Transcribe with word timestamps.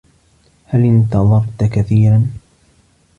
هل 0.65 0.83
انتظرت 0.85 1.61
كثيرا؟ 1.63 2.27